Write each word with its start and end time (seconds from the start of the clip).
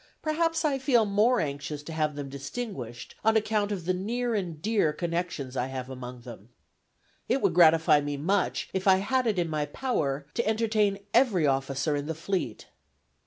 Perhaps 0.23 0.65
I 0.65 0.79
feel 0.79 1.05
more 1.05 1.39
anxious 1.39 1.83
to 1.83 1.93
have 1.93 2.15
them 2.15 2.27
distinguished, 2.27 3.13
on 3.23 3.37
account 3.37 3.71
of 3.71 3.85
the 3.85 3.93
near 3.93 4.33
and 4.33 4.59
dear 4.59 4.93
connections 4.93 5.55
I 5.55 5.67
have 5.67 5.91
among 5.91 6.21
them. 6.21 6.49
It 7.29 7.39
would 7.43 7.53
gratify 7.53 8.01
me 8.01 8.17
much, 8.17 8.67
if 8.73 8.87
I 8.87 8.95
had 8.97 9.27
it 9.27 9.37
in 9.37 9.47
my 9.47 9.67
power, 9.67 10.25
to 10.33 10.47
entertain 10.47 11.01
every 11.13 11.45
officer 11.45 11.95
in 11.95 12.07
the 12.07 12.15
fleet." 12.15 12.65